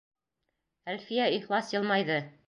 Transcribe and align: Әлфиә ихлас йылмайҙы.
Әлфиә 0.93 1.27
ихлас 1.35 1.69
йылмайҙы. 1.75 2.17